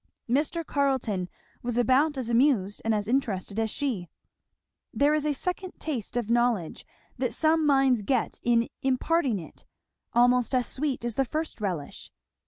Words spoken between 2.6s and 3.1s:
and as